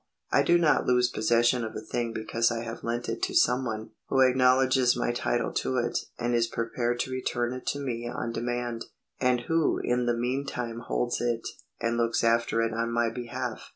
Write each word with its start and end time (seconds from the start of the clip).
I 0.31 0.41
do 0.41 0.57
not 0.57 0.87
lose 0.87 1.11
possession 1.11 1.63
of 1.63 1.75
a 1.75 1.79
thing 1.79 2.11
because 2.11 2.49
I 2.49 2.63
have 2.63 2.83
lent 2.83 3.07
it 3.07 3.21
to 3.21 3.35
some 3.35 3.65
one 3.65 3.91
who 4.07 4.21
acknowledges 4.21 4.95
my 4.97 5.11
title 5.11 5.51
to 5.53 5.77
it 5.77 5.95
and 6.17 6.33
is 6.33 6.47
prepared 6.47 6.99
to 7.01 7.11
return 7.11 7.53
it 7.53 7.67
to 7.67 7.79
me 7.79 8.09
on 8.09 8.31
demand, 8.31 8.85
and 9.19 9.41
who 9.41 9.77
in 9.77 10.07
the 10.07 10.17
meantime 10.17 10.79
holds 10.79 11.21
it 11.21 11.47
and 11.79 11.97
looks 11.97 12.23
after 12.23 12.63
it 12.63 12.73
on 12.73 12.91
my 12.91 13.11
behalf. 13.11 13.69